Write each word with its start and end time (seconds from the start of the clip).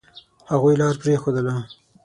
هغوی 0.51 0.73
لار 0.79 0.95
پرېښودله. 1.01 1.55